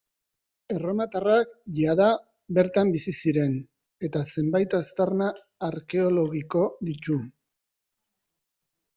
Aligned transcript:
Erromatarrak 0.75 1.49
jada 1.79 2.05
bertan 2.57 2.93
bizi 2.95 3.11
ziren 3.23 3.53
eta 4.09 4.21
zenbait 4.35 4.73
aztarna 4.79 5.27
arkeologiko 5.67 6.63
ditu. 6.89 7.19